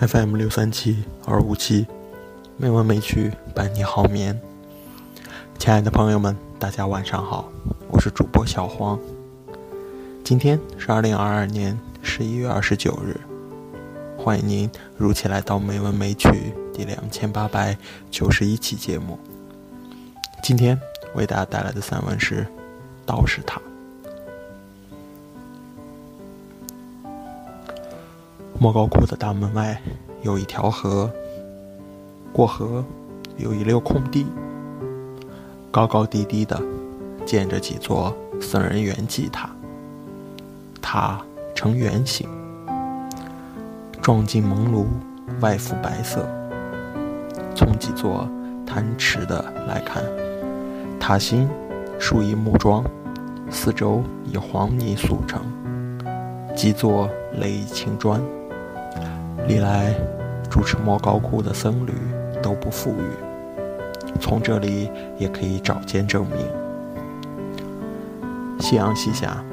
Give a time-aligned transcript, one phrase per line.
[0.00, 1.86] FM 六三七二五七，
[2.56, 4.38] 没完没曲伴你好眠。
[5.56, 7.48] 亲爱的朋友们，大家晚上好，
[7.88, 8.98] 我是主播小黄。
[10.24, 13.16] 今天是二零二二年十一月二十九日，
[14.18, 16.28] 欢迎您如期来到《美文美曲》
[16.72, 17.78] 第两千八百
[18.10, 19.16] 九十一期节目。
[20.42, 20.78] 今天
[21.14, 22.42] 为大家带来的散文是
[23.06, 23.60] 《道士塔》。
[28.64, 29.78] 莫高窟的大门外
[30.22, 31.10] 有一条河，
[32.32, 32.82] 过河
[33.36, 34.24] 有一溜空地，
[35.70, 36.58] 高高低低的
[37.26, 39.50] 建着几座僧人圆寂塔，
[40.80, 41.20] 塔
[41.54, 42.26] 呈圆形，
[44.00, 44.86] 撞进蒙炉，
[45.42, 46.26] 外覆白色。
[47.54, 48.26] 从几座
[48.64, 50.02] 贪池的来看，
[50.98, 51.46] 塔心
[51.98, 52.82] 数以木桩，
[53.50, 55.42] 四周以黄泥塑成，
[56.56, 58.18] 几座垒以青砖。
[59.46, 59.94] 历来
[60.48, 61.92] 主持莫高窟的僧侣
[62.42, 63.04] 都不富裕，
[64.20, 66.38] 从这里也可以找见证明。
[68.58, 69.44] 夕阳西下，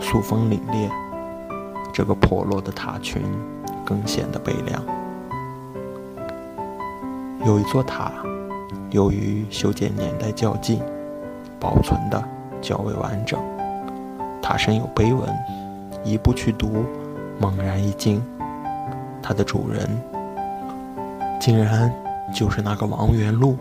[0.00, 0.88] 素风凛冽，
[1.92, 3.22] 这个破落的塔群
[3.84, 4.80] 更显得悲凉。
[7.44, 8.12] 有一座塔，
[8.90, 10.80] 由于修建年代较近，
[11.58, 12.22] 保存的
[12.60, 13.40] 较为完整。
[14.40, 15.28] 塔身有碑文，
[16.04, 16.84] 一步去读，
[17.40, 18.22] 猛然一惊。
[19.26, 19.88] 它的主人，
[21.40, 21.90] 竟然
[22.34, 23.56] 就是那个王元禄。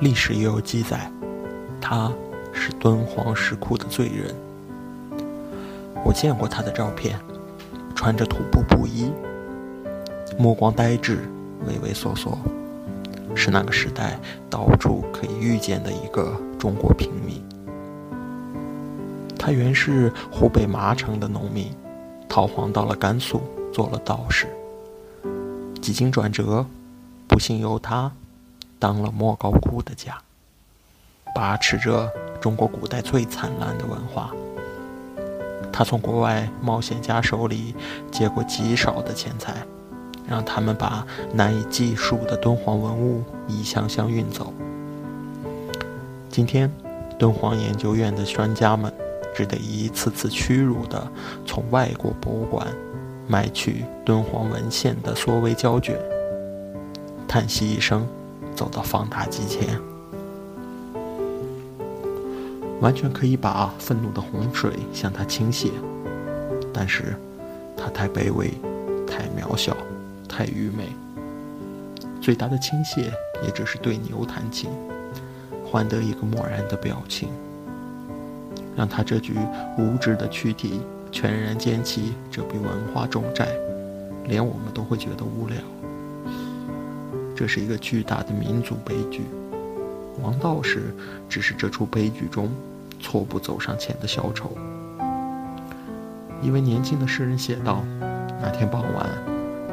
[0.00, 1.08] 历史也有记载，
[1.80, 2.12] 他
[2.52, 4.34] 是敦煌石窟的罪人。
[6.04, 7.16] 我见过他的照片，
[7.94, 9.12] 穿着土布布衣，
[10.36, 11.18] 目光呆滞，
[11.64, 12.36] 畏畏缩缩，
[13.36, 14.18] 是那个时代
[14.50, 17.40] 到处可以遇见的一个中国平民。
[19.38, 21.72] 他原是湖北麻城的农民。
[22.38, 24.46] 逃荒到了甘肃，做了道士。
[25.82, 26.64] 几经转折，
[27.26, 28.12] 不幸由他
[28.78, 30.16] 当了莫高窟的家，
[31.34, 32.08] 把持着
[32.40, 34.30] 中国古代最灿烂的文化。
[35.72, 37.74] 他从国外冒险家手里
[38.12, 39.54] 接过极少的钱财，
[40.28, 44.54] 让他们把难以计数的敦煌文物一箱箱运走。
[46.30, 46.70] 今天，
[47.18, 48.94] 敦煌研究院的专家们。
[49.38, 51.08] 只得一次次屈辱地
[51.46, 52.66] 从外国博物馆
[53.28, 55.96] 买去敦煌文献的缩微胶卷，
[57.28, 58.04] 叹息一声，
[58.56, 59.80] 走到放大机前，
[62.80, 65.70] 完全可以把愤怒的洪水向他倾泻，
[66.74, 67.14] 但是，
[67.76, 68.50] 他太卑微，
[69.06, 69.76] 太渺小，
[70.28, 70.86] 太愚昧，
[72.20, 73.02] 最大的倾泻
[73.44, 74.68] 也只是对牛弹琴，
[75.64, 77.28] 换得一个漠然的表情。
[78.78, 79.34] 让他这具
[79.76, 80.80] 无知的躯体
[81.10, 83.48] 全然肩起这笔文化重债，
[84.28, 85.56] 连我们都会觉得无聊。
[87.34, 89.22] 这是一个巨大的民族悲剧。
[90.22, 90.94] 王道士
[91.28, 92.48] 只是这出悲剧中
[93.00, 94.52] 错步走上前的小丑。
[96.40, 97.82] 一位年轻的诗人写道
[98.40, 99.08] ：“那天傍晚，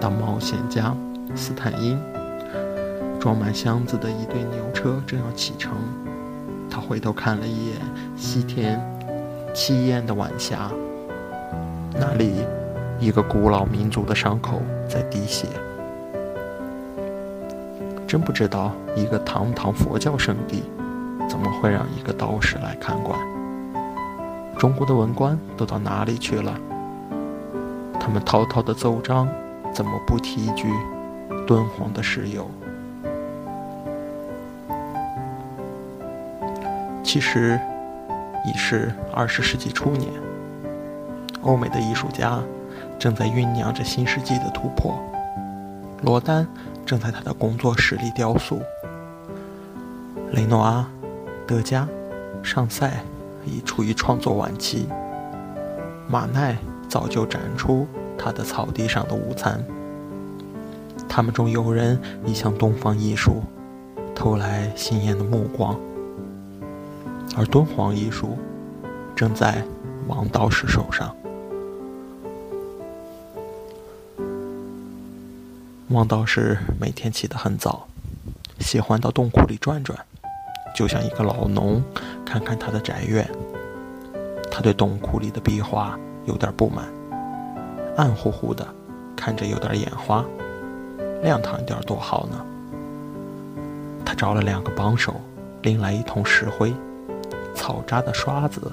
[0.02, 0.96] 当冒险家
[1.36, 1.96] 斯坦因
[3.20, 5.74] 装满箱子的一对牛车正要启程，
[6.72, 7.78] 他回头看了一眼
[8.18, 8.82] 西天。”
[9.56, 10.70] 凄艳的晚霞，
[11.94, 12.46] 那里
[13.00, 15.48] 一个古老民族的伤口在滴血。
[18.06, 20.62] 真不知道一个堂堂佛教圣地，
[21.30, 23.18] 怎么会让一个道士来看管？
[24.58, 26.54] 中国的文官都到哪里去了？
[27.98, 29.26] 他们滔滔的奏章，
[29.74, 30.68] 怎么不提一句
[31.48, 32.46] 敦煌的石油？
[37.02, 37.58] 其实。
[38.46, 40.12] 已是二十世纪初年，
[41.42, 42.40] 欧美的艺术家
[43.00, 44.98] 正在酝酿着新世纪的突破。
[46.04, 46.48] 罗丹
[46.86, 48.62] 正在他的工作室里雕塑，
[50.32, 50.88] 雷诺阿、
[51.48, 51.88] 德加、
[52.44, 52.92] 尚塞
[53.46, 54.88] 已处于创作晚期，
[56.08, 56.56] 马奈
[56.88, 57.88] 早就展出
[58.18, 59.64] 他的草地上的午餐。
[61.08, 63.42] 他们中有人已向东方艺术
[64.14, 65.80] 投来新艳的目光。
[67.38, 68.38] 而敦煌艺术
[69.16, 69.62] 正在
[70.08, 71.14] 王道士手上。
[75.90, 77.88] 王道士每天起得很早，
[78.60, 79.98] 喜欢到洞窟里转转，
[80.74, 81.84] 就像一个老农
[82.26, 83.30] 看看他的宅院。
[84.50, 86.86] 他对洞窟里的壁画有点不满，
[87.98, 88.66] 暗乎乎的，
[89.16, 90.24] 看着有点眼花，
[91.22, 92.46] 亮堂一点多好呢。
[94.06, 95.14] 他找了两个帮手，
[95.64, 96.74] 拎来一桶石灰。
[97.56, 98.72] 草扎的刷子，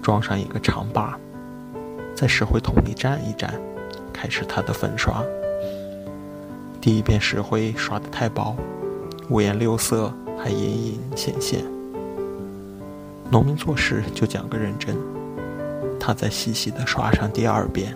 [0.00, 1.18] 装上一个长把，
[2.14, 3.50] 在石灰桶里蘸一蘸，
[4.12, 5.22] 开始他的粉刷。
[6.80, 8.56] 第一遍石灰刷得太薄，
[9.28, 11.62] 五颜六色还隐隐显现。
[13.30, 14.96] 农民做事就讲个认真，
[15.98, 17.94] 他再细细地刷上第二遍。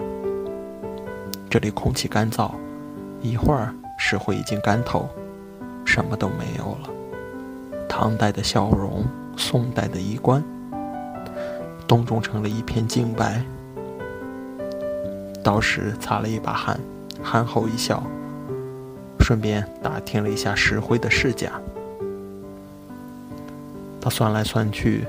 [1.48, 2.50] 这里空气干燥，
[3.22, 5.08] 一会儿石灰已经干透，
[5.84, 6.90] 什么都没有了。
[7.88, 9.04] 唐代的笑容，
[9.36, 10.42] 宋代的衣冠，
[11.86, 13.42] 洞中成了一片净白。
[15.42, 16.78] 道士擦了一把汗，
[17.22, 18.02] 憨厚一笑，
[19.20, 21.52] 顺便打听了一下石灰的市价。
[24.00, 25.06] 他算来算去，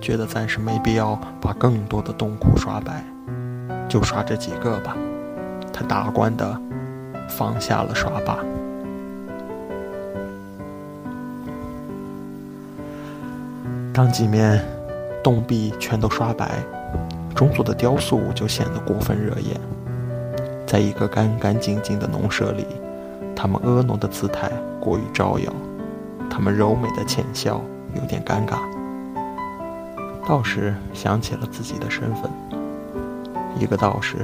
[0.00, 3.04] 觉得暂时没必要把更多的洞窟刷白，
[3.88, 4.96] 就刷这几个吧。
[5.72, 6.58] 他大官的
[7.28, 8.38] 放下了刷把。
[13.96, 14.62] 当几面
[15.24, 16.50] 洞壁全都刷白，
[17.34, 19.58] 中族的雕塑就显得过分惹眼。
[20.66, 22.66] 在一个干干净净的农舍里，
[23.34, 25.50] 他们婀娜的姿态过于招摇，
[26.28, 27.58] 他们柔美的浅笑
[27.94, 28.58] 有点尴尬。
[30.28, 32.30] 道士想起了自己的身份，
[33.58, 34.18] 一个道士，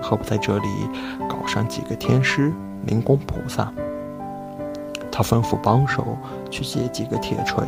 [0.00, 0.68] 何不在这里
[1.28, 2.50] 搞上几个天师、
[2.86, 3.70] 灵公菩萨？
[5.12, 6.16] 他吩咐帮手
[6.48, 7.66] 去借几个铁锤。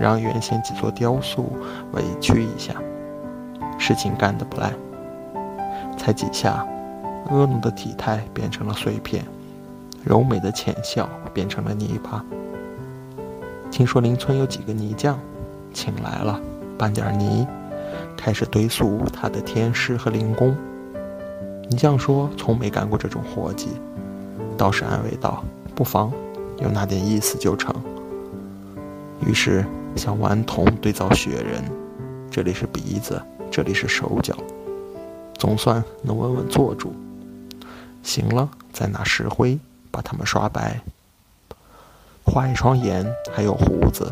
[0.00, 1.52] 让原先几座雕塑
[1.92, 2.74] 委屈一下，
[3.78, 4.72] 事情干得不赖。
[5.98, 6.66] 才几下，
[7.28, 9.22] 婀娜的体态变成了碎片，
[10.02, 12.24] 柔美的浅笑变成了泥巴。
[13.70, 15.18] 听说邻村有几个泥匠，
[15.74, 16.40] 请来了，
[16.78, 17.46] 搬点泥，
[18.16, 20.56] 开始堆塑他的天师和灵公。
[21.68, 23.68] 泥匠说从没干过这种活计，
[24.56, 25.44] 道士安慰道
[25.76, 26.10] ：“不妨，
[26.58, 27.74] 有那点意思就成。”
[29.26, 29.62] 于是。
[29.96, 31.62] 像顽童对造雪人，
[32.30, 33.20] 这里是鼻子，
[33.50, 34.34] 这里是手脚，
[35.34, 36.92] 总算能稳稳坐住。
[38.02, 39.58] 行了，再拿石灰
[39.90, 40.80] 把它们刷白，
[42.24, 44.10] 画一双眼，还有胡子，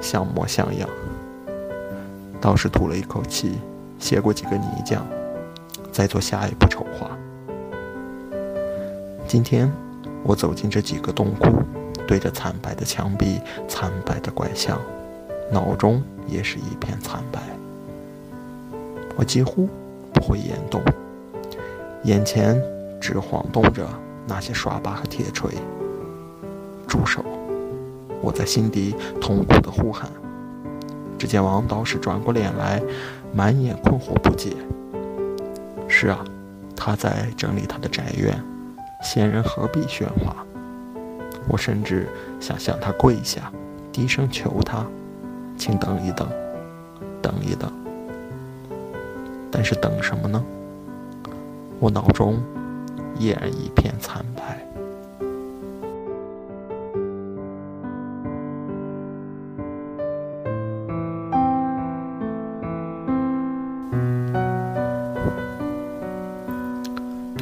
[0.00, 0.88] 像模像样。
[2.40, 3.58] 道士吐了一口气，
[3.98, 5.04] 谢过几个泥匠，
[5.90, 7.10] 再做下一步筹划。
[9.26, 9.70] 今天
[10.22, 11.60] 我走进这几个洞窟，
[12.06, 14.80] 对着惨白的墙壁、惨白的怪象。
[15.50, 17.40] 脑中也是一片惨白，
[19.16, 19.68] 我几乎
[20.12, 20.82] 不会言动，
[22.04, 22.60] 眼前
[23.00, 23.86] 只晃动着
[24.26, 25.50] 那些刷把和铁锤。
[26.86, 27.24] 住手！
[28.20, 30.10] 我在心底痛苦地呼喊。
[31.18, 32.82] 只见王道士转过脸来，
[33.32, 34.52] 满眼困惑不解。
[35.88, 36.24] 是啊，
[36.76, 38.42] 他在整理他的宅院，
[39.02, 40.36] 闲人何必喧哗？
[41.48, 42.06] 我甚至
[42.38, 43.52] 想向他跪下，
[43.90, 44.86] 低声求他。
[45.58, 46.28] 请等一等，
[47.20, 47.70] 等一等。
[49.50, 50.42] 但是等什么呢？
[51.80, 52.40] 我脑中
[53.18, 54.64] 依然一片惨白。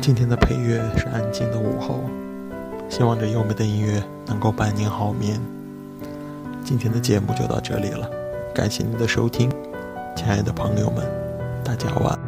[0.01, 2.01] 今天的配乐是安静的午后，
[2.89, 5.41] 希望这优美的音乐能够伴您好眠。
[6.67, 8.11] 今天的节目就到这里了，
[8.53, 9.49] 感谢您的收听，
[10.17, 11.07] 亲爱的朋友们，
[11.63, 12.26] 大家晚安。